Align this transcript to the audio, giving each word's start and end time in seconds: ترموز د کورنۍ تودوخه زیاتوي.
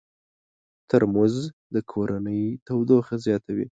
ترموز 0.89 1.35
د 1.73 1.75
کورنۍ 1.91 2.43
تودوخه 2.65 3.15
زیاتوي. 3.25 3.65